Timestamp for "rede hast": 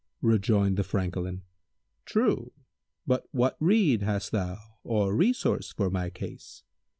3.59-4.31